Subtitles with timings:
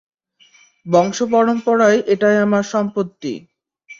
[0.85, 3.33] বংশ পরম্পরায় এটাই আমার সম্পত্তি।